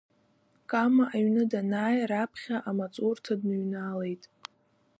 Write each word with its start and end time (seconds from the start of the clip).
Кама 0.69 1.03
аҩны 1.15 1.43
данааи 1.51 1.99
раԥхьа 2.11 2.57
амаҵурҭа 2.69 3.33
дныҩналеит. 3.39 4.23